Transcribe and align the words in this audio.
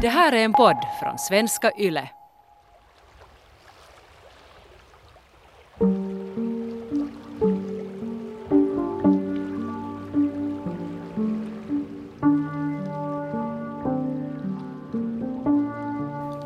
Det 0.00 0.08
här 0.08 0.32
är 0.32 0.44
en 0.44 0.52
podd 0.52 0.76
från 1.00 1.18
svenska 1.18 1.70
YLE. 1.78 2.08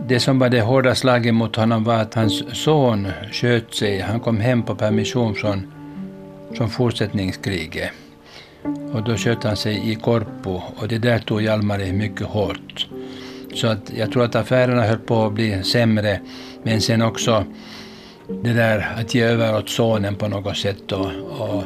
Det 0.08 0.20
som 0.20 0.38
var 0.38 0.48
det 0.48 0.60
hårda 0.60 0.94
slaget 0.94 1.34
mot 1.34 1.56
honom 1.56 1.84
var 1.84 1.94
att 1.94 2.14
hans 2.14 2.62
son 2.64 3.08
sköt 3.32 3.74
sig. 3.74 4.00
Han 4.00 4.20
kom 4.20 4.40
hem 4.40 4.62
på 4.62 4.74
permission 4.74 5.34
från, 5.34 5.72
från 6.54 6.70
fortsättningskriget. 6.70 7.90
Och 8.92 9.02
då 9.04 9.16
sköt 9.16 9.44
han 9.44 9.56
sig 9.56 9.92
i 9.92 9.94
Korpo 9.94 10.62
och 10.76 10.88
det 10.88 10.98
där 10.98 11.18
tog 11.18 11.42
Hjalmari 11.42 11.92
mycket 11.92 12.26
hårt. 12.26 12.88
Så 13.60 13.66
att 13.66 13.92
jag 13.96 14.12
tror 14.12 14.24
att 14.24 14.34
affärerna 14.34 14.82
höll 14.82 14.98
på 14.98 15.24
att 15.24 15.32
bli 15.32 15.62
sämre, 15.62 16.20
men 16.62 16.80
sen 16.80 17.02
också 17.02 17.44
det 18.42 18.52
där 18.52 18.88
att 18.96 19.14
ge 19.14 19.22
över 19.22 19.58
åt 19.58 19.68
sonen 19.68 20.16
på 20.16 20.28
något 20.28 20.56
sätt 20.56 20.92
och, 20.92 21.10
och 21.40 21.62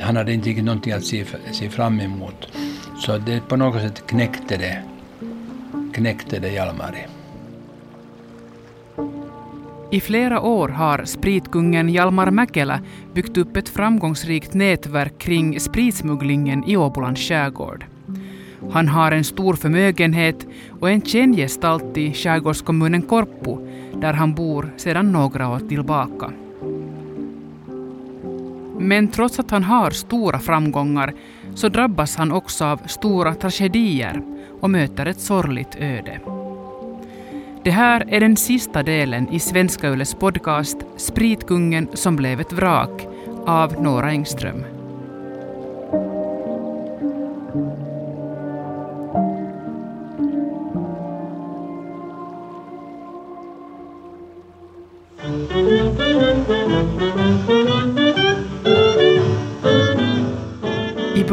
han 0.00 0.16
hade 0.16 0.32
inte 0.32 0.48
riktigt 0.48 0.64
någonting 0.64 0.92
att 0.92 1.04
se, 1.04 1.24
se 1.52 1.70
fram 1.70 2.00
emot. 2.00 2.48
Så 2.98 3.18
det 3.18 3.48
på 3.48 3.56
något 3.56 3.82
sätt 3.82 4.06
knäckte 4.06 4.56
det, 4.56 4.82
knäckte 5.92 6.38
det 6.38 6.48
Hjalmari. 6.48 7.06
I 9.90 10.00
flera 10.00 10.40
år 10.40 10.68
har 10.68 11.04
spritkungen 11.04 11.88
Hjalmar 11.88 12.30
Mäkelä 12.30 12.80
byggt 13.14 13.36
upp 13.36 13.56
ett 13.56 13.68
framgångsrikt 13.68 14.54
nätverk 14.54 15.18
kring 15.18 15.60
spritsmugglingen 15.60 16.64
i 16.64 16.76
Åbolands 16.76 17.20
skärgård. 17.20 17.89
Han 18.72 18.88
har 18.88 19.12
en 19.12 19.24
stor 19.24 19.54
förmögenhet 19.54 20.46
och 20.80 20.90
en 20.90 21.02
känd 21.02 21.36
gestalt 21.36 21.96
i 21.96 22.12
skärgårdskommunen 22.12 23.02
Korpo, 23.02 23.68
där 23.94 24.12
han 24.12 24.34
bor 24.34 24.70
sedan 24.76 25.12
några 25.12 25.48
år 25.48 25.58
tillbaka. 25.58 26.30
Men 28.78 29.08
trots 29.08 29.38
att 29.38 29.50
han 29.50 29.64
har 29.64 29.90
stora 29.90 30.38
framgångar 30.38 31.14
så 31.54 31.68
drabbas 31.68 32.16
han 32.16 32.32
också 32.32 32.64
av 32.64 32.80
stora 32.86 33.34
tragedier 33.34 34.22
och 34.60 34.70
möter 34.70 35.06
ett 35.06 35.20
sorgligt 35.20 35.76
öde. 35.78 36.20
Det 37.64 37.70
här 37.70 38.04
är 38.08 38.20
den 38.20 38.36
sista 38.36 38.82
delen 38.82 39.28
i 39.28 39.38
Svenska 39.38 39.92
Yles 39.92 40.14
podcast 40.14 40.76
Spritkungen 40.96 41.88
som 41.94 42.16
blev 42.16 42.40
ett 42.40 42.52
vrak 42.52 43.06
av 43.46 43.82
Nora 43.82 44.10
Engström. 44.10 44.79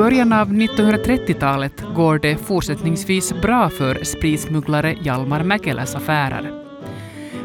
Början 0.08 0.34
av 0.34 0.48
1930-talet 0.48 1.84
går 1.96 2.20
det 2.20 2.38
fortsättningsvis 2.38 3.34
bra 3.42 3.70
för 3.70 4.04
spritsmugglare 4.04 4.96
Hjalmar 5.02 5.44
Mäkeläs 5.44 5.96
affärer. 5.96 6.64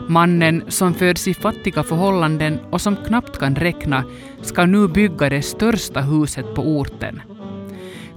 Mannen 0.08 0.64
som 0.68 0.94
föds 0.94 1.28
i 1.28 1.34
fattiga 1.34 1.82
förhållanden 1.82 2.58
och 2.70 2.80
som 2.80 2.96
knappt 2.96 3.38
kan 3.38 3.56
räkna 3.56 4.04
ska 4.42 4.66
nu 4.66 4.88
bygga 4.88 5.28
det 5.28 5.42
största 5.42 6.00
huset 6.00 6.54
på 6.54 6.62
orten. 6.62 7.22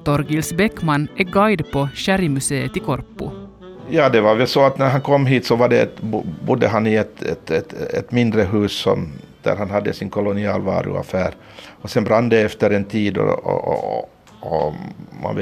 Torgils 0.03 0.53
Bäckman 0.53 1.07
är 1.15 1.23
guide 1.23 1.71
på 1.71 1.89
Sherrymuseet 1.95 2.77
i 2.77 2.79
Korpo. 2.79 3.31
Ja, 3.89 4.09
det 4.09 4.21
var 4.21 4.35
väl 4.35 4.47
så 4.47 4.65
att 4.65 4.77
när 4.77 4.89
han 4.89 5.01
kom 5.01 5.25
hit 5.25 5.45
så 5.45 5.55
var 5.55 5.69
det 5.69 5.81
ett, 5.81 6.01
bodde 6.45 6.67
han 6.67 6.87
i 6.87 6.95
ett, 6.95 7.21
ett, 7.21 7.51
ett, 7.51 7.73
ett 7.73 8.11
mindre 8.11 8.43
hus 8.43 8.71
som, 8.71 9.13
där 9.43 9.55
han 9.55 9.69
hade 9.69 9.93
sin 9.93 10.09
kolonialvaruaffär. 10.09 11.33
Och 11.81 11.89
sen 11.89 12.03
brann 12.03 12.29
det 12.29 12.41
efter 12.41 12.71
en 12.71 12.85
tid 12.85 13.17
och, 13.17 13.45
och, 13.45 13.67
och, 13.67 14.09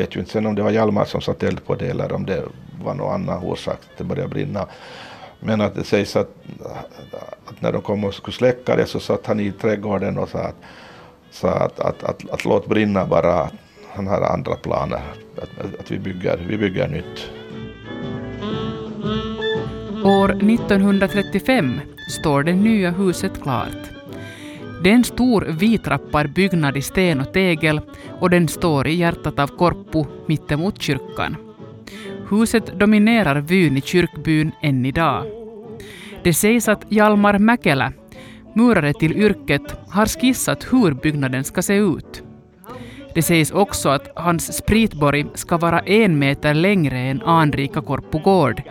vet 0.03 0.15
ju 0.15 0.19
inte 0.19 0.31
sen 0.31 0.45
om 0.45 0.55
det 0.55 0.63
var 0.63 0.71
Hjalmar 0.71 1.05
som 1.05 1.21
satte 1.21 1.47
eld 1.47 1.65
på 1.65 1.75
det 1.75 1.87
eller 1.87 2.13
om 2.13 2.25
det 2.25 2.43
var 2.83 2.93
någon 2.93 3.13
annan 3.13 3.43
orsak 3.43 3.79
att 3.91 3.97
det 3.97 4.03
började 4.03 4.29
brinna. 4.29 4.67
Men 5.39 5.61
att 5.61 5.75
det 5.75 5.83
sägs 5.83 6.15
att, 6.15 6.29
att 7.45 7.61
när 7.61 7.71
de 7.71 7.81
kom 7.81 8.03
och 8.03 8.13
skulle 8.13 8.35
släcka 8.35 8.75
det 8.75 8.85
så 8.85 8.99
satt 8.99 9.25
han 9.25 9.39
i 9.39 9.51
trädgården 9.51 10.17
och 10.17 10.29
sa 10.29 10.39
att, 10.39 10.55
sa 11.31 11.49
att, 11.49 11.79
att, 11.79 12.03
att, 12.03 12.29
att 12.29 12.45
låt 12.45 12.67
brinna 12.67 13.05
bara, 13.05 13.49
han 13.89 14.07
har 14.07 14.21
andra 14.21 14.55
planer, 14.55 15.01
att, 15.37 15.79
att 15.79 15.91
vi, 15.91 15.99
bygger, 15.99 16.37
vi 16.47 16.57
bygger 16.57 16.87
nytt. 16.87 17.29
År 20.05 20.29
1935 20.29 21.81
står 22.09 22.43
det 22.43 22.53
nya 22.53 22.91
huset 22.91 23.41
klart. 23.43 23.92
Det 24.83 24.89
är 24.89 24.93
en 24.93 25.03
stor 25.03 25.41
vitrappad 25.41 26.33
byggnad 26.33 26.77
i 26.77 26.81
sten 26.81 27.19
och 27.21 27.33
tegel 27.33 27.81
och 28.19 28.29
den 28.29 28.47
står 28.47 28.87
i 28.87 28.93
hjärtat 28.93 29.39
av 29.39 29.47
Korpo 29.47 30.05
mittemot 30.25 30.81
kyrkan. 30.81 31.35
Huset 32.29 32.79
dominerar 32.79 33.41
vyn 33.41 33.77
i 33.77 33.81
kyrkbyn 33.81 34.51
än 34.61 34.85
idag. 34.85 35.25
Det 36.23 36.33
sägs 36.33 36.67
att 36.67 36.85
Hjalmar 36.89 37.39
Mäkelä, 37.39 37.93
murare 38.55 38.93
till 38.93 39.17
yrket, 39.17 39.75
har 39.87 40.05
skissat 40.05 40.67
hur 40.71 40.93
byggnaden 40.93 41.43
ska 41.43 41.61
se 41.61 41.75
ut. 41.75 42.23
Det 43.15 43.21
sägs 43.21 43.51
också 43.51 43.89
att 43.89 44.11
hans 44.15 44.57
spritborg 44.57 45.25
ska 45.33 45.57
vara 45.57 45.79
en 45.79 46.19
meter 46.19 46.53
längre 46.53 46.97
än 46.97 47.21
anrika 47.21 47.81
Korpo 47.81 48.19
gård, 48.19 48.61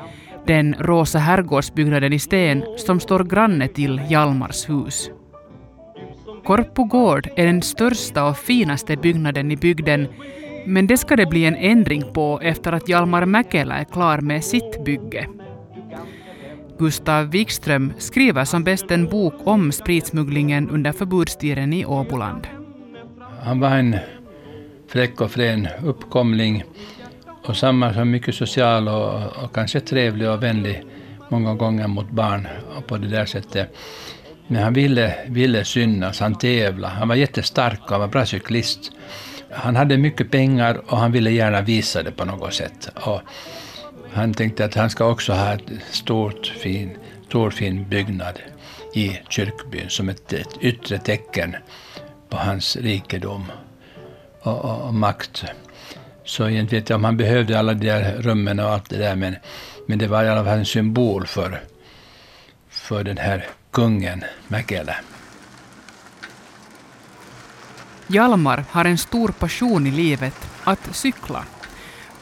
den 0.47 0.75
rosa 0.79 1.19
herrgårdsbyggnaden 1.19 2.13
i 2.13 2.19
sten 2.19 2.65
som 2.77 3.01
står 3.01 3.25
granne 3.25 3.69
till 3.69 4.01
Hjalmars 4.09 4.69
hus. 4.69 5.11
Korpo 6.45 6.85
gård 6.85 7.29
är 7.37 7.47
den 7.47 7.63
största 7.63 8.25
och 8.25 8.39
finaste 8.39 8.97
byggnaden 8.97 9.51
i 9.51 9.57
bygden, 9.57 10.09
men 10.67 10.87
det 10.87 10.97
ska 10.97 11.17
det 11.17 11.27
bli 11.27 11.45
en 11.45 11.57
ändring 11.57 12.05
på 12.15 12.41
efter 12.43 12.73
att 12.73 12.89
Hjalmar 12.89 13.27
Mäkelä 13.27 13.75
är 13.75 13.85
klar 13.85 14.21
med 14.21 14.45
sitt 14.45 14.85
bygge. 14.85 15.29
Gustav 16.79 17.31
Wikström 17.31 17.93
skriver 17.99 18.45
som 18.45 18.65
bäst 18.65 18.91
en 18.91 19.07
bok 19.07 19.35
om 19.45 19.73
spritsmugglingen 19.73 20.71
under 20.71 20.93
förbudstiden 20.93 21.73
i 21.73 21.87
Åboland. 21.87 22.47
Han 23.43 23.61
var 23.61 23.71
en 23.71 23.97
fräck 24.89 25.21
och 25.21 25.31
frän 25.31 25.69
uppkomling 25.85 26.65
och 27.45 27.57
samma 27.57 27.95
som 27.95 28.11
mycket 28.11 28.35
social 28.35 28.89
och, 28.89 29.45
och, 29.45 29.55
kanske 29.55 29.81
trevlig 29.81 30.31
och 30.31 30.43
vänlig 30.43 30.85
många 31.29 31.55
gånger 31.55 31.89
mot 31.89 32.11
barn 32.11 32.49
och 32.77 32.87
på 32.87 32.99
det 32.99 33.09
där 33.09 33.27
sättet. 33.27 33.77
Men 34.53 34.63
han 34.63 34.73
ville, 34.73 35.15
ville 35.27 35.65
synas, 35.65 36.21
han 36.21 36.35
tävlade, 36.35 36.95
han 36.95 37.09
var 37.09 37.15
jättestark 37.15 37.81
och 37.83 37.91
han 37.91 38.01
var 38.01 38.09
bra 38.09 38.27
cyklist. 38.27 38.93
Han 39.51 39.77
hade 39.77 39.99
mycket 39.99 40.31
pengar 40.31 40.83
och 40.87 40.99
han 40.99 41.13
ville 41.13 41.31
gärna 41.31 41.61
visa 41.61 42.03
det 42.03 42.13
på 42.13 42.25
något 42.25 42.55
sätt. 42.55 42.89
Och 42.95 43.21
han 44.13 44.35
tänkte 44.35 44.65
att 44.65 44.75
han 44.75 44.91
ska 44.91 45.07
också 45.07 45.33
ha 45.33 45.53
ett 45.53 45.71
stort, 45.91 46.47
fin, 46.47 46.97
stor 47.29 47.51
fin 47.51 47.89
byggnad 47.89 48.39
i 48.95 49.19
kyrkbyn 49.29 49.89
som 49.89 50.09
ett, 50.09 50.33
ett 50.33 50.59
yttre 50.61 50.99
tecken 50.99 51.57
på 52.29 52.37
hans 52.37 52.77
rikedom 52.77 53.53
och, 54.43 54.65
och, 54.65 54.81
och 54.87 54.95
makt. 54.95 55.45
Så 56.25 56.43
jag 56.43 56.63
vet 56.63 56.73
inte 56.73 56.95
om 56.95 57.05
han 57.05 57.17
behövde 57.17 57.59
alla 57.59 57.75
de 57.75 57.87
där 57.87 58.17
rummen 58.19 58.61
och 58.61 58.71
allt 58.71 58.91
det 58.91 58.99
där, 58.99 59.17
men, 59.17 59.37
men 59.87 59.99
det 59.99 60.07
var 60.07 60.25
i 60.25 60.29
alla 60.29 60.45
fall 60.45 60.59
en 60.59 60.67
symbol 60.67 61.27
för, 61.27 61.63
för 62.69 63.05
den 63.05 63.19
här 63.19 63.47
kungen 63.73 64.25
Mäkelä. 64.49 64.97
Hjalmar 68.09 68.65
har 68.71 68.85
en 68.85 68.99
stor 68.99 69.33
passion 69.33 69.87
i 69.87 69.91
livet, 69.91 70.35
att 70.65 70.89
cykla. 70.93 71.45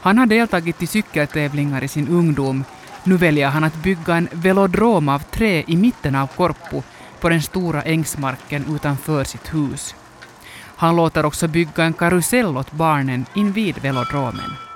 Han 0.01 0.17
har 0.17 0.25
deltagit 0.25 0.81
i 0.81 0.87
cykeltävlingar 0.87 1.83
i 1.83 1.87
sin 1.87 2.07
ungdom. 2.07 2.63
Nu 3.03 3.17
väljer 3.17 3.49
han 3.49 3.63
att 3.63 3.83
bygga 3.83 4.15
en 4.15 4.29
velodrom 4.31 5.09
av 5.09 5.19
trä 5.19 5.63
i 5.67 5.77
mitten 5.77 6.15
av 6.15 6.27
Korpo 6.27 6.83
på 7.19 7.29
den 7.29 7.41
stora 7.41 7.81
ängsmarken 7.81 8.75
utanför 8.75 9.23
sitt 9.23 9.53
hus. 9.53 9.95
Han 10.75 10.95
låter 10.95 11.25
också 11.25 11.47
bygga 11.47 11.83
en 11.83 11.93
karusell 11.93 12.57
åt 12.57 12.71
barnen 12.71 13.25
invid 13.35 13.81
velodromen. 13.81 14.70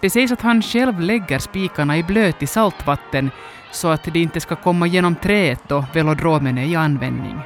Det 0.00 0.10
sägs 0.10 0.32
att 0.32 0.42
han 0.42 0.62
själv 0.62 1.00
lägger 1.00 1.38
spikarna 1.38 1.98
i 1.98 2.02
blöt 2.02 2.42
i 2.42 2.46
saltvatten 2.46 3.30
så 3.70 3.88
att 3.88 4.04
de 4.04 4.18
inte 4.20 4.40
ska 4.40 4.56
komma 4.56 4.86
genom 4.86 5.14
träet 5.14 5.62
då 5.68 5.84
velodromen 5.94 6.58
är 6.58 6.66
i 6.66 6.76
användning. 6.76 7.40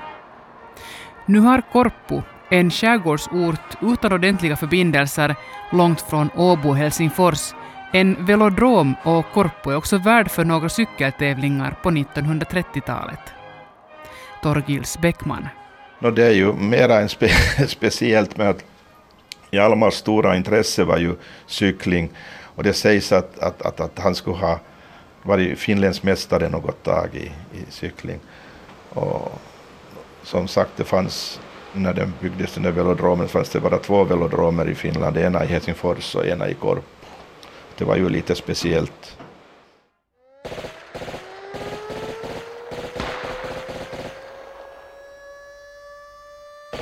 Nu 1.26 1.38
har 1.38 1.62
Korpo, 1.72 2.22
en 2.50 2.70
skärgårdsort 2.70 3.76
utan 3.82 4.12
ordentliga 4.12 4.56
förbindelser 4.56 5.34
långt 5.72 6.00
från 6.00 6.30
Åbo 6.36 6.68
och 6.68 6.76
Helsingfors, 6.76 7.54
en 7.92 8.26
velodrom 8.26 8.94
och 9.02 9.26
Korpo 9.32 9.70
är 9.70 9.76
också 9.76 9.98
värd 9.98 10.30
för 10.30 10.44
några 10.44 10.68
cykeltävlingar 10.68 11.76
på 11.82 11.90
1930-talet. 11.90 13.20
Torgils 14.42 14.98
Bäckman. 14.98 15.48
No, 15.98 16.10
det 16.10 16.26
är 16.26 16.32
ju 16.32 16.52
mera 16.52 17.00
en 17.00 17.08
spe 17.08 17.28
speciellt 17.68 18.36
med 18.36 18.48
att 18.48 18.64
Hjalmars 19.50 19.94
stora 19.94 20.36
intresse 20.36 20.84
var 20.84 20.98
ju 20.98 21.16
cykling 21.46 22.10
och 22.54 22.62
det 22.62 22.72
sägs 22.72 23.12
att, 23.12 23.38
att, 23.38 23.62
att, 23.62 23.80
att 23.80 23.98
han 23.98 24.14
skulle 24.14 24.36
ha 24.36 24.60
varit 25.22 25.58
finländsk 25.58 26.02
mästare 26.02 26.48
något 26.48 26.82
tag 26.82 27.08
i, 27.14 27.32
i 27.58 27.64
cykling. 27.70 28.20
Och 28.88 29.40
som 30.22 30.48
sagt, 30.48 30.70
det 30.76 30.84
fanns 30.84 31.40
när 31.72 31.94
den 31.94 32.12
byggdes, 32.20 32.54
den 32.54 32.62
där 32.62 32.70
velodromen, 32.70 33.28
fanns 33.28 33.50
det 33.50 33.60
bara 33.60 33.78
två 33.78 34.04
velodromer 34.04 34.68
i 34.68 34.74
Finland, 34.74 35.16
ena 35.16 35.44
i 35.44 35.46
Helsingfors 35.46 36.14
och 36.14 36.26
ena 36.26 36.48
i 36.48 36.54
Korp. 36.54 36.84
Det 37.78 37.84
var 37.84 37.96
ju 37.96 38.08
lite 38.08 38.34
speciellt. 38.34 39.16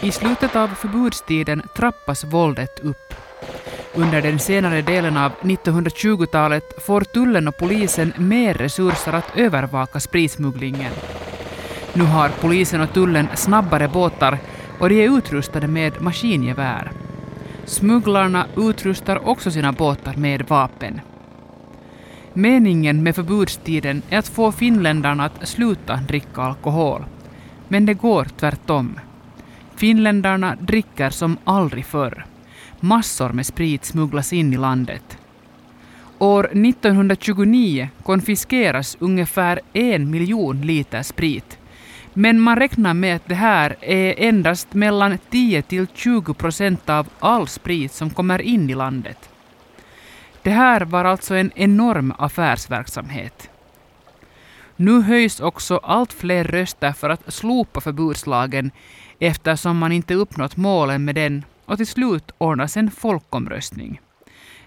I 0.00 0.12
slutet 0.12 0.56
av 0.56 0.68
förbudstiden 0.68 1.62
trappas 1.76 2.24
våldet 2.24 2.80
upp. 2.80 3.11
Under 3.94 4.22
den 4.22 4.38
senare 4.38 4.82
delen 4.82 5.16
av 5.16 5.32
1920-talet 5.40 6.82
får 6.82 7.00
tullen 7.00 7.48
och 7.48 7.56
polisen 7.56 8.12
mer 8.16 8.54
resurser 8.54 9.12
att 9.12 9.36
övervaka 9.36 10.00
spritsmugglingen. 10.00 10.92
Nu 11.92 12.04
har 12.04 12.28
polisen 12.28 12.80
och 12.80 12.92
tullen 12.92 13.28
snabbare 13.34 13.88
båtar 13.88 14.38
och 14.78 14.88
de 14.88 15.04
är 15.04 15.18
utrustade 15.18 15.66
med 15.66 16.02
maskingevär. 16.02 16.92
Smugglarna 17.64 18.46
utrustar 18.56 19.28
också 19.28 19.50
sina 19.50 19.72
båtar 19.72 20.14
med 20.16 20.42
vapen. 20.48 21.00
Meningen 22.32 23.02
med 23.02 23.14
förbudstiden 23.14 24.02
är 24.10 24.18
att 24.18 24.28
få 24.28 24.52
finländarna 24.52 25.24
att 25.24 25.48
sluta 25.48 25.96
dricka 25.96 26.42
alkohol. 26.42 27.04
Men 27.68 27.86
det 27.86 27.94
går 27.94 28.24
tvärtom. 28.24 29.00
Finländarna 29.76 30.56
dricker 30.60 31.10
som 31.10 31.36
aldrig 31.44 31.86
förr. 31.86 32.26
Massor 32.84 33.28
med 33.28 33.46
sprit 33.46 33.84
smugglas 33.84 34.32
in 34.32 34.52
i 34.52 34.56
landet. 34.56 35.18
År 36.18 36.44
1929 36.44 37.88
konfiskeras 38.02 38.96
ungefär 39.00 39.60
en 39.72 40.10
miljon 40.10 40.60
liter 40.60 41.02
sprit. 41.02 41.58
Men 42.14 42.40
man 42.40 42.56
räknar 42.56 42.94
med 42.94 43.16
att 43.16 43.28
det 43.28 43.34
här 43.34 43.76
är 43.80 44.14
endast 44.18 44.74
mellan 44.74 45.18
10 45.30 45.62
till 45.62 45.86
20 45.94 46.34
procent 46.34 46.90
av 46.90 47.08
all 47.18 47.48
sprit 47.48 47.92
som 47.92 48.10
kommer 48.10 48.42
in 48.42 48.70
i 48.70 48.74
landet. 48.74 49.30
Det 50.42 50.50
här 50.50 50.80
var 50.80 51.04
alltså 51.04 51.34
en 51.34 51.52
enorm 51.54 52.14
affärsverksamhet. 52.18 53.50
Nu 54.76 55.02
höjs 55.02 55.40
också 55.40 55.76
allt 55.76 56.12
fler 56.12 56.44
röster 56.44 56.92
för 56.92 57.10
att 57.10 57.32
slopa 57.32 57.80
förbudslagen 57.80 58.70
eftersom 59.18 59.78
man 59.78 59.92
inte 59.92 60.14
uppnått 60.14 60.56
målen 60.56 61.04
med 61.04 61.14
den 61.14 61.44
och 61.72 61.78
till 61.78 61.86
slut 61.86 62.30
ordnas 62.38 62.76
en 62.76 62.90
folkomröstning. 62.90 64.00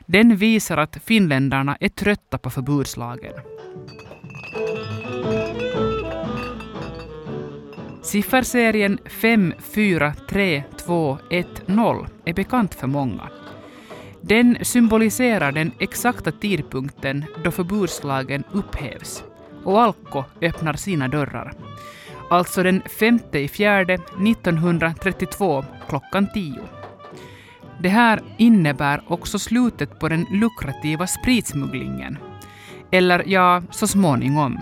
Den 0.06 0.36
visar 0.36 0.78
att 0.78 0.98
finländarna 1.04 1.78
är 1.80 1.90
trötta 1.90 2.38
på 2.38 2.50
förbudslagen. 2.50 3.34
Sifferserien 8.04 9.00
5, 9.06 9.54
4, 9.60 10.14
3, 10.30 10.64
2, 10.78 11.18
1, 11.32 11.48
0 11.66 12.08
är 12.26 12.34
bekant 12.34 12.76
för 12.76 12.88
många. 12.88 13.30
Den 14.22 14.58
symboliserar 14.62 15.52
den 15.52 15.72
exakta 15.80 16.32
tidpunkten 16.32 17.26
då 17.44 17.52
förbudslagen 17.52 18.44
upphävs 18.52 19.24
och 19.64 19.82
Alko 19.82 20.24
öppnar 20.42 20.74
sina 20.74 21.08
dörrar. 21.08 21.54
Alltså 22.30 22.64
den 22.64 22.82
5 23.00 23.20
fjärde 23.50 23.94
1932 23.94 25.66
klockan 25.90 26.28
10. 26.34 26.60
Det 27.82 27.90
här 27.90 28.22
innebär 28.38 29.02
också 29.08 29.40
slutet 29.40 30.00
på 30.00 30.10
den 30.10 30.26
lukrativa 30.32 31.08
spritsmugglingen. 31.08 32.18
Eller 32.92 33.24
ja, 33.28 33.62
så 33.72 33.88
småningom. 33.88 34.62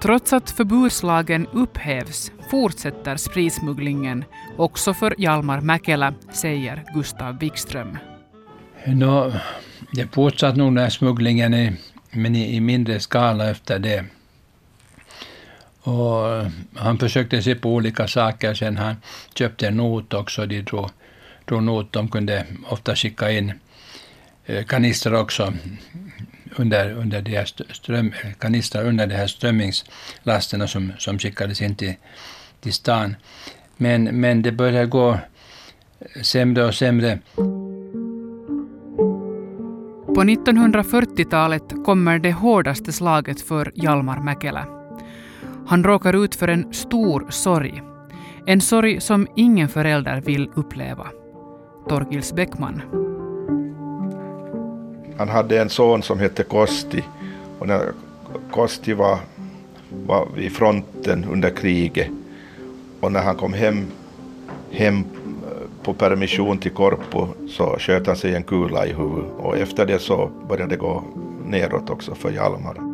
Trots 0.00 0.32
att 0.32 0.50
förbudslagen 0.50 1.46
upphävs 1.46 2.32
fortsätter 2.50 3.16
spritsmugglingen 3.16 4.24
också 4.56 4.94
för 4.94 5.14
Hjalmar 5.18 5.60
Mäkelä, 5.60 6.14
säger 6.32 6.84
Gustav 6.94 7.38
Wikström. 7.38 7.98
No, 8.86 9.32
det 9.92 10.14
fortsatte 10.14 10.58
nog 10.58 10.74
den 10.74 10.82
här 10.82 10.90
smugglingen, 10.90 11.54
i, 11.54 11.76
men 12.10 12.36
i, 12.36 12.56
i 12.56 12.60
mindre 12.60 13.00
skala 13.00 13.50
efter 13.50 13.78
det. 13.78 14.04
Och 15.82 16.50
han 16.74 16.98
försökte 16.98 17.42
se 17.42 17.54
på 17.54 17.74
olika 17.74 18.08
saker 18.08 18.54
sen 18.54 18.76
han 18.76 18.96
köpte 19.34 19.68
en 19.68 19.76
not 19.76 20.14
också. 20.14 20.46
De 20.46 20.62
drog, 20.62 20.90
drog 21.44 21.62
not. 21.62 21.92
De 21.92 22.08
kunde 22.08 22.46
ofta 22.68 22.96
skicka 22.96 23.30
in 23.30 23.52
kanistrar 24.46 24.64
kanister 24.64 25.14
också 25.14 25.52
under, 26.56 26.92
under 26.92 27.22
de 27.22 27.36
här 27.36 27.44
ström, 27.72 28.12
kanistrar 28.38 28.84
under 28.84 29.06
de 29.06 29.14
här 29.14 29.26
strömmingslasterna 29.26 30.66
som, 30.66 30.92
som 30.98 31.18
skickades 31.18 31.62
in 31.62 31.76
till, 31.76 31.94
till 32.60 32.72
stan. 32.72 33.16
Men, 33.76 34.04
men 34.04 34.42
det 34.42 34.52
började 34.52 34.86
gå 34.86 35.10
eh, 35.10 36.22
sämre 36.22 36.64
och 36.64 36.74
sämre. 36.74 37.18
På 40.14 40.22
1940-talet 40.22 41.62
kommer 41.84 42.18
det 42.18 42.32
hårdaste 42.32 42.92
slaget 42.92 43.40
för 43.40 43.72
Hjalmar 43.74 44.20
Mäkelä. 44.20 44.64
Han 45.66 45.84
råkar 45.84 46.24
ut 46.24 46.34
för 46.34 46.48
en 46.48 46.72
stor 46.72 47.26
sorg. 47.30 47.82
En 48.46 48.60
sorg 48.60 49.00
som 49.00 49.28
ingen 49.36 49.68
förälder 49.68 50.20
vill 50.20 50.50
uppleva. 50.54 51.21
Torgils 51.88 52.32
Bäckman. 52.32 52.82
Han 55.18 55.28
hade 55.28 55.60
en 55.60 55.68
son 55.68 56.02
som 56.02 56.18
hette 56.18 56.42
Kosti 56.42 57.04
och 57.58 57.68
när 57.68 57.92
Kosti 58.50 58.92
var, 58.92 59.18
var 60.06 60.28
vid 60.36 60.52
fronten 60.52 61.24
under 61.24 61.50
kriget 61.50 62.08
och 63.00 63.12
när 63.12 63.22
han 63.22 63.36
kom 63.36 63.52
hem, 63.52 63.86
hem 64.70 64.96
eh, 64.96 65.84
på 65.84 65.94
permission 65.94 66.58
till 66.58 66.70
Korpo 66.70 67.28
så 67.48 67.76
sköt 67.78 68.06
han 68.06 68.16
sig 68.16 68.34
en 68.34 68.42
kula 68.42 68.86
i 68.86 68.92
huvudet 68.92 69.30
och 69.38 69.58
efter 69.58 69.86
det 69.86 69.98
så 69.98 70.30
började 70.48 70.70
det 70.70 70.76
gå 70.76 71.04
neråt 71.46 71.90
också 71.90 72.14
för 72.14 72.30
Hjalmar. 72.30 72.91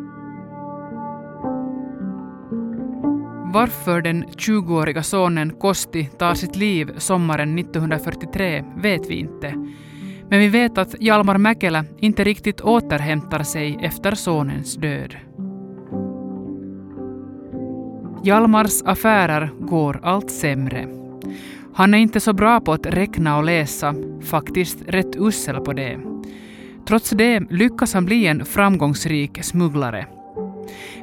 Varför 3.53 4.01
den 4.01 4.25
20-åriga 4.25 5.03
sonen 5.03 5.53
Kosti 5.59 6.05
tar 6.05 6.33
sitt 6.33 6.55
liv 6.55 6.91
sommaren 6.97 7.59
1943 7.59 8.63
vet 8.77 9.09
vi 9.09 9.15
inte. 9.15 9.53
Men 10.29 10.39
vi 10.39 10.47
vet 10.47 10.77
att 10.77 11.01
Hjalmar 11.01 11.37
Mäkelä 11.37 11.85
inte 11.99 12.23
riktigt 12.23 12.61
återhämtar 12.61 13.43
sig 13.43 13.77
efter 13.81 14.15
sonens 14.15 14.75
död. 14.75 15.15
Hjalmars 18.23 18.81
affärer 18.85 19.51
går 19.59 19.99
allt 20.03 20.31
sämre. 20.31 20.87
Han 21.73 21.93
är 21.93 21.97
inte 21.97 22.19
så 22.19 22.33
bra 22.33 22.59
på 22.59 22.73
att 22.73 22.85
räkna 22.85 23.37
och 23.37 23.43
läsa, 23.43 23.95
faktiskt 24.21 24.77
rätt 24.87 25.15
usel 25.15 25.55
på 25.55 25.73
det. 25.73 25.99
Trots 26.87 27.09
det 27.09 27.39
lyckas 27.49 27.93
han 27.93 28.05
bli 28.05 28.27
en 28.27 28.45
framgångsrik 28.45 29.43
smugglare. 29.43 30.18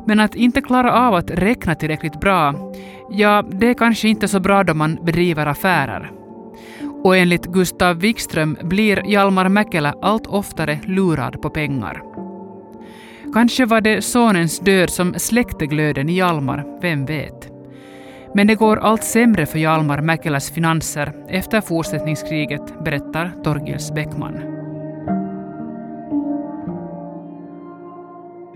Men 0.07 0.21
att 0.21 0.35
inte 0.35 0.61
klara 0.61 0.93
av 0.93 1.15
att 1.15 1.31
räkna 1.31 1.75
tillräckligt 1.75 2.21
bra, 2.21 2.73
ja, 3.11 3.45
det 3.51 3.71
är 3.71 3.75
kanske 3.75 4.09
inte 4.09 4.29
så 4.29 4.41
bra 4.41 4.65
då 4.65 4.75
man 4.75 4.99
bedriver 5.03 5.47
affärer. 5.47 6.11
Och 7.05 7.17
enligt 7.17 7.47
Gustav 7.47 7.97
Wikström 7.97 8.57
blir 8.63 9.03
Hjalmar 9.07 9.49
Mäkelä 9.49 9.95
allt 10.03 10.27
oftare 10.27 10.79
lurad 10.85 11.43
på 11.43 11.51
pengar. 11.51 12.03
Kanske 13.33 13.67
var 13.67 13.81
det 13.81 14.03
sonens 14.03 14.59
död 14.59 14.91
som 14.91 15.15
släckte 15.17 15.67
glöden 15.67 16.09
i 16.09 16.13
Hjalmar, 16.13 16.79
vem 16.81 17.07
vet? 17.07 17.51
Men 18.35 18.47
det 18.47 18.55
går 18.55 18.77
allt 18.77 19.05
sämre 19.05 19.47
för 19.47 19.59
Hjalmar 19.59 20.01
Mäkeläs 20.01 20.51
finanser 20.51 21.13
efter 21.29 21.61
fortsättningskriget, 21.61 22.85
berättar 22.85 23.33
Torgils 23.45 23.95
Bäckman. 23.95 24.56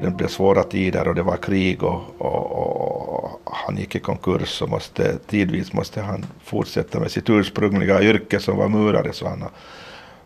Det 0.02 0.11
blev 0.11 0.28
svåra 0.28 0.62
tider 0.62 1.09
och 1.09 1.14
det 1.14 1.23
var 1.23 1.37
krig 1.37 1.83
och, 1.83 2.02
och, 2.19 2.52
och, 2.52 3.40
han 3.45 3.76
gick 3.76 3.95
i 3.95 3.99
konkurs 3.99 4.62
och 4.62 4.69
måste, 4.69 5.19
tidvis 5.19 5.73
måste 5.73 6.00
han 6.00 6.26
fortsätta 6.45 7.00
med 7.00 7.11
sitt 7.11 7.30
ursprungliga 7.30 8.02
yrke 8.02 8.40
som 8.40 8.57
var 8.57 8.69
murare 8.69 9.12
så 9.12 9.28
han 9.28 9.42
har 9.42 9.50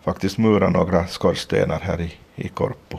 faktiskt 0.05 0.39
murat 0.39 0.73
några 0.73 1.07
skorstenar 1.07 1.81
här 1.81 2.01
i, 2.01 2.15
i 2.35 2.49
Korpo. 2.49 2.99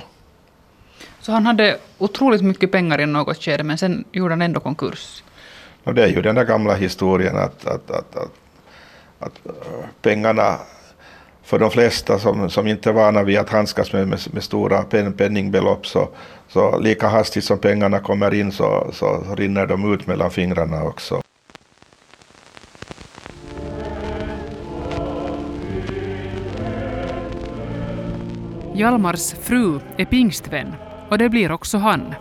Så 1.20 1.32
han 1.32 1.46
hade 1.46 1.78
otroligt 1.98 2.42
mycket 2.42 2.72
pengar 2.72 3.02
i 3.02 3.06
något 3.06 3.44
skede 3.44 3.64
men 3.64 3.78
sen 3.78 4.04
gjorde 4.12 4.32
han 4.32 4.42
ändå 4.42 4.60
konkurs? 4.60 5.24
Och 5.84 5.94
det 5.94 6.04
är 6.04 6.08
ju 6.08 6.22
den 6.22 6.36
där 6.36 6.46
gamla 6.46 6.76
historien 6.76 7.38
att, 7.38 7.66
att, 7.66 7.92
att, 7.92 8.16
att, 8.16 8.32
att 9.20 9.40
pengarna 10.02 10.58
för 11.46 11.60
de 11.60 11.72
flesta 11.72 12.20
som, 12.20 12.50
som 12.50 12.68
inte 12.68 12.90
är 12.90 12.94
vana 12.94 13.24
vid 13.24 13.38
att 13.38 13.50
handskas 13.50 13.94
med, 13.94 14.08
med, 14.08 14.20
med 14.32 14.44
stora 14.44 14.84
pen, 14.84 15.14
penningbelopp 15.14 15.88
så, 15.88 16.10
så 16.48 16.80
lika 16.80 17.08
hastigt 17.08 17.44
som 17.44 17.60
pengarna 17.60 18.00
kommer 18.00 18.34
in 18.34 18.52
så, 18.52 18.90
så 18.94 19.36
rinner 19.38 19.68
de 19.68 19.94
ut 19.94 20.08
mellan 20.08 20.32
fingrarna 20.32 20.84
också. 20.84 21.22
Hjalmars 28.74 29.34
fru 29.34 29.80
är 29.98 30.06
pingstvän 30.06 30.74
och 31.10 31.18
det 31.18 31.30
blir 31.30 31.52
också 31.52 31.78
han. 31.78 32.16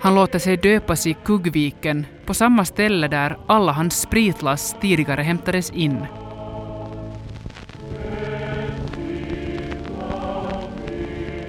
Han 0.00 0.14
låter 0.14 0.38
sig 0.38 0.56
döpas 0.56 1.06
i 1.06 1.16
Kuggviken, 1.24 2.06
på 2.26 2.34
samma 2.34 2.64
ställe 2.64 3.08
där 3.08 3.36
alla 3.46 3.72
hans 3.72 4.00
spritlass 4.00 4.76
tidigare 4.80 5.22
hämtades 5.22 5.70
in. 5.70 6.06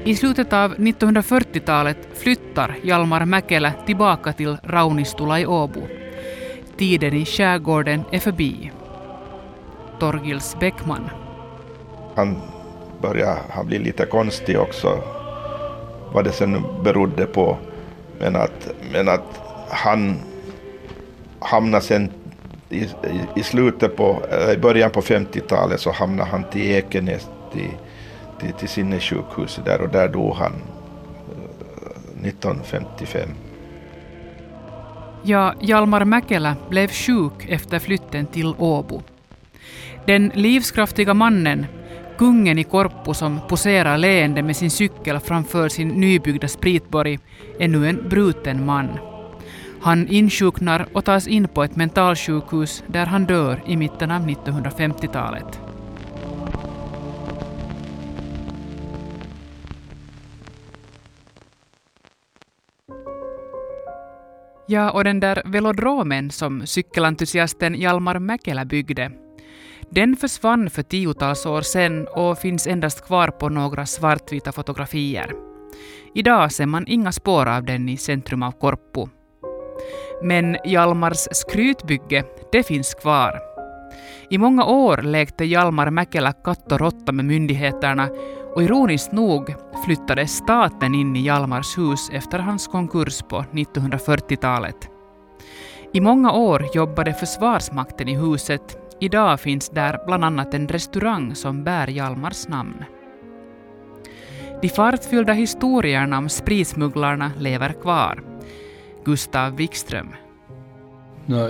I 0.05 0.15
slutet 0.15 0.53
av 0.53 0.75
1940-talet 0.75 1.97
flyttar 2.13 2.75
Hjalmar 2.83 3.25
Mäkelä 3.25 3.73
tillbaka 3.85 4.33
till 4.33 4.57
Raunistula 4.63 5.39
i 5.39 5.45
Åbo. 5.45 5.81
Tiden 6.77 7.13
i 7.13 7.25
skärgården 7.25 8.03
är 8.11 8.19
förbi. 8.19 8.71
Torgils 9.99 10.57
Bäckman. 10.59 11.09
Han 12.15 12.41
började 13.01 13.39
han 13.49 13.67
bli 13.67 13.79
lite 13.79 14.05
konstig 14.05 14.59
också, 14.59 15.03
vad 16.13 16.23
det 16.23 16.31
sen 16.31 16.63
berodde 16.83 17.25
på. 17.25 17.57
Men 18.19 18.35
att, 18.35 18.73
men 18.91 19.09
att 19.09 19.41
han 19.69 20.19
hamnade 21.39 21.83
sen 21.83 22.11
i, 22.69 22.83
i, 22.83 22.89
i 23.35 23.43
slutet 23.43 23.95
på, 23.95 24.21
eh, 24.31 24.53
i 24.53 24.57
början 24.57 24.91
på 24.91 25.01
50-talet 25.01 25.79
så 25.81 25.91
hamnade 25.91 26.29
han 26.29 26.43
till 26.43 26.71
Ekenäs 26.71 27.27
till, 27.53 27.71
till, 28.39 28.53
till 28.53 28.69
sinnessjukhuset 28.69 29.65
där 29.65 29.81
och 29.81 29.89
där 29.89 30.07
dog 30.07 30.35
han 30.35 30.51
eh, 30.51 32.27
1955. 32.27 33.29
Ja, 35.23 35.53
Hjalmar 35.61 36.05
Mäkelä 36.05 36.55
blev 36.69 36.87
sjuk 36.87 37.45
efter 37.49 37.79
flytten 37.79 38.25
till 38.25 38.53
Åbo. 38.57 39.01
Den 40.05 40.31
livskraftiga 40.35 41.13
mannen, 41.13 41.65
kungen 42.17 42.59
i 42.59 42.63
Korpo 42.63 43.13
som 43.13 43.39
poserar 43.49 43.97
leende 43.97 44.43
med 44.43 44.55
sin 44.55 44.71
cykel 44.71 45.19
framför 45.19 45.69
sin 45.69 45.87
nybyggda 45.87 46.47
spritborg, 46.47 47.19
är 47.59 47.67
nu 47.67 47.89
en 47.89 48.09
bruten 48.09 48.65
man. 48.65 48.89
Han 49.81 50.07
insjuknar 50.07 50.87
och 50.93 51.05
tas 51.05 51.27
in 51.27 51.47
på 51.47 51.63
ett 51.63 51.75
mentalsjukhus 51.75 52.83
där 52.87 53.05
han 53.05 53.25
dör 53.25 53.63
i 53.65 53.77
mitten 53.77 54.11
av 54.11 54.27
1950-talet. 54.27 55.62
Ja, 64.67 64.91
och 64.91 65.03
den 65.03 65.19
där 65.19 65.41
velodromen 65.45 66.31
som 66.31 66.65
cykelentusiasten 66.65 67.75
Hjalmar 67.75 68.19
Mäkelä 68.19 68.65
byggde, 68.65 69.11
den 69.89 70.15
försvann 70.15 70.69
för 70.69 70.83
tiotals 70.83 71.45
år 71.45 71.61
sedan 71.61 72.07
och 72.07 72.37
finns 72.37 72.67
endast 72.67 73.05
kvar 73.05 73.27
på 73.27 73.49
några 73.49 73.85
svartvita 73.85 74.51
fotografier. 74.51 75.31
Idag 76.15 76.51
ser 76.51 76.65
man 76.65 76.87
inga 76.87 77.11
spår 77.11 77.45
av 77.45 77.63
den 77.63 77.89
i 77.89 77.97
centrum 77.97 78.43
av 78.43 78.51
Korpo. 78.51 79.09
Men 80.23 80.57
Hjalmars 80.65 81.27
skrytbygge, 81.31 82.23
det 82.51 82.63
finns 82.63 82.93
kvar. 82.93 83.39
I 84.29 84.37
många 84.37 84.65
år 84.65 84.97
lekte 84.97 85.45
Hjalmar 85.45 85.89
Mäkelä 85.89 86.33
katt 86.43 86.71
och 86.71 86.79
råtta 86.79 87.11
med 87.11 87.25
myndigheterna 87.25 88.09
och 88.55 88.63
ironiskt 88.63 89.11
nog 89.11 89.55
flyttade 89.85 90.27
staten 90.27 90.95
in 90.95 91.15
i 91.15 91.21
Hjalmars 91.21 91.77
hus 91.77 92.09
efter 92.13 92.39
hans 92.39 92.67
konkurs 92.67 93.21
på 93.29 93.45
1940-talet. 93.51 94.89
I 95.93 96.01
många 96.01 96.31
år 96.31 96.65
jobbade 96.73 97.13
Försvarsmakten 97.13 98.07
i 98.07 98.15
huset. 98.15 98.77
Idag 98.99 99.39
finns 99.39 99.69
där 99.69 99.99
bland 100.05 100.25
annat 100.25 100.53
en 100.53 100.67
restaurang 100.67 101.35
som 101.35 101.63
bär 101.63 101.87
Hjalmars 101.87 102.47
namn. 102.47 102.83
De 104.61 104.69
fartfyllda 104.69 105.33
historierna 105.33 106.17
om 106.17 106.29
spritsmugglarna 106.29 107.31
lever 107.39 107.73
kvar. 107.81 108.23
Gustav 109.05 109.55
Wikström. 109.55 110.13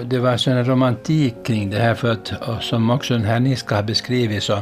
Det 0.05 0.19
var 0.19 0.37
sån 0.37 0.65
romantik 0.65 1.35
kring 1.45 1.69
det 1.69 1.79
här, 1.79 1.95
för 1.95 2.11
att, 2.11 2.33
som 2.63 2.89
också 2.89 3.13
den 3.13 3.23
här 3.23 3.39
Niska 3.39 3.75
har 3.75 3.83
beskrivit, 3.83 4.43
så 4.43 4.59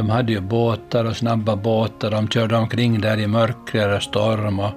de 0.00 0.10
hade 0.10 0.32
ju 0.32 0.40
båtar 0.40 1.04
och 1.04 1.16
snabba 1.16 1.56
båtar, 1.56 2.10
de 2.10 2.28
körde 2.28 2.56
omkring 2.56 3.00
där 3.00 3.18
i 3.18 3.26
mörker 3.26 3.96
och 3.96 4.02
storm 4.02 4.60
och, 4.60 4.72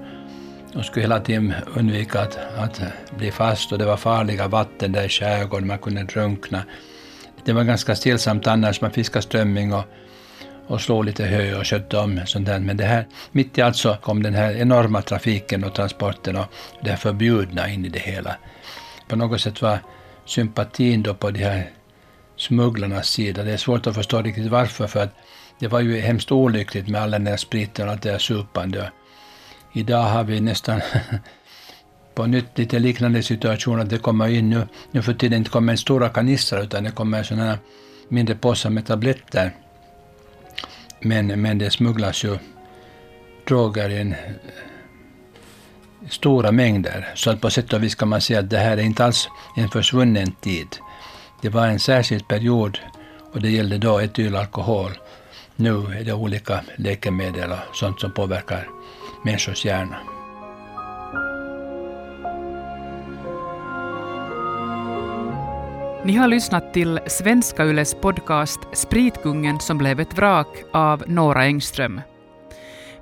och 0.76 0.86
skulle 0.86 1.04
hela 1.04 1.20
tiden 1.20 1.54
undvika 1.76 2.22
att, 2.22 2.38
att 2.58 2.82
bli 3.18 3.32
fast 3.32 3.72
och 3.72 3.78
det 3.78 3.86
var 3.86 3.98
farliga 3.98 4.48
vatten 4.48 4.92
där 4.92 5.06
i 5.06 5.10
skärgården, 5.10 5.68
man 5.68 5.78
kunde 5.78 6.04
drunkna. 6.04 6.64
Det 7.46 7.54
var 7.54 7.64
ganska 7.64 7.96
stillsamt 7.96 8.48
annars, 8.48 8.82
man 8.82 8.92
fiskade 8.92 9.24
strömming 9.24 9.74
och, 9.74 9.84
och 10.68 10.82
slog 10.82 11.06
lite 11.06 11.26
hö 11.26 11.60
och 11.60 11.68
skötte 11.68 11.98
om 11.98 12.22
sånt 12.26 12.46
där. 12.46 12.60
Men 12.60 12.78
det 12.78 12.86
här, 12.86 13.08
mitt 13.32 13.58
i 13.58 13.62
allt 13.62 13.76
så 13.76 13.96
kom 13.96 14.24
den 14.24 14.34
här 14.34 14.54
enorma 14.54 15.02
trafiken 15.02 15.64
och 15.64 15.74
transporten 15.74 16.36
och 16.36 16.46
det 16.82 16.90
här 16.90 16.98
förbjudna 16.98 17.70
in 17.70 17.86
i 17.86 17.90
det 17.90 18.00
hela. 18.00 18.36
På 19.08 19.16
något 19.16 19.42
sätt 19.42 19.62
var 19.62 19.80
sympatin 20.26 21.04
då 21.04 21.14
på 21.14 21.32
de 21.32 21.44
här 21.44 21.70
smugglarnas 22.44 23.10
sida. 23.10 23.44
Det 23.44 23.52
är 23.52 23.58
svårt 23.58 23.88
att 23.88 23.96
förstå 23.96 24.22
riktigt 24.22 24.52
varför, 24.52 24.88
för 24.88 25.00
att 25.04 25.16
det 25.60 25.68
var 25.68 25.80
ju 25.80 26.00
hemskt 26.00 26.32
olyckligt 26.32 26.88
med 26.88 27.02
all 27.02 27.12
den 27.12 27.24
där 27.24 27.38
spriten 27.38 27.86
och 27.86 27.92
allt 27.92 28.02
det 28.02 28.12
där 28.12 28.20
supande. 28.20 28.92
Idag 29.74 30.04
har 30.04 30.24
vi 30.24 30.42
nästan 30.42 30.82
på 32.16 32.26
nytt 32.26 32.58
lite 32.58 32.80
liknande 32.80 33.24
situation 33.24 33.80
att 33.80 33.90
det 33.90 33.98
kommer 33.98 34.28
in 34.28 34.50
nu, 34.50 34.68
nu 34.92 35.02
för 35.02 35.14
tiden 35.14 35.38
inte 35.38 35.50
kommer 35.50 35.74
en 35.74 35.78
stora 35.78 36.10
kanistrar 36.10 36.64
utan 36.64 36.84
det 36.84 36.92
kommer 36.92 37.24
sådana 37.24 37.58
mindre 38.10 38.36
påsar 38.36 38.70
med 38.70 38.86
tabletter. 38.86 39.52
Men, 41.00 41.28
men 41.42 41.58
det 41.58 41.72
smugglas 41.72 42.24
ju 42.24 42.38
droger 43.48 43.90
i 43.90 44.02
en 44.02 44.16
stora 46.10 46.52
mängder. 46.52 47.12
Så 47.16 47.30
att 47.30 47.42
på 47.42 47.50
sätt 47.50 47.74
och 47.74 47.84
vis 47.84 47.96
kan 47.96 48.08
man 48.08 48.22
säga 48.22 48.40
att 48.40 48.50
det 48.50 48.58
här 48.58 48.78
är 48.78 48.82
inte 48.82 49.06
alls 49.06 49.30
en 49.58 49.70
försvunnen 49.70 50.32
tid. 50.32 50.68
Det 51.44 51.50
var 51.50 51.68
en 51.68 51.80
särskild 51.80 52.28
period 52.28 52.80
och 53.34 53.42
det 53.42 53.50
gällde 53.50 53.78
då 53.78 54.00
etylalkohol. 54.00 54.92
Nu 55.56 55.70
är 55.70 56.04
det 56.04 56.14
olika 56.14 56.62
läkemedel 56.76 57.52
och 57.52 57.76
sånt 57.76 58.00
som 58.00 58.12
påverkar 58.12 58.68
människors 59.26 59.66
hjärna. 59.66 59.98
Ni 66.06 66.14
har 66.14 66.28
lyssnat 66.28 66.74
till 66.74 67.00
Svenska 67.08 67.66
Yles 67.66 67.96
podcast 68.02 68.60
Spritkungen 68.74 69.60
som 69.60 69.78
blev 69.78 70.00
ett 70.00 70.18
vrak 70.18 70.64
av 70.74 71.04
Nora 71.08 71.44
Engström. 71.44 72.02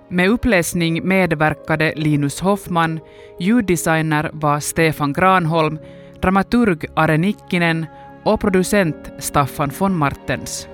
Med 0.09 0.29
uppläsning 0.29 1.07
medverkade 1.07 1.93
Linus 1.95 2.39
Hoffman, 2.39 2.99
ljuddesigner 3.39 4.29
var 4.33 4.59
Stefan 4.59 5.13
Granholm, 5.13 5.79
dramaturg 6.21 6.85
Are 6.95 7.17
Nikkinen 7.17 7.85
och 8.23 8.39
producent 8.39 9.13
Staffan 9.17 9.71
von 9.79 9.97
Martens. 9.97 10.67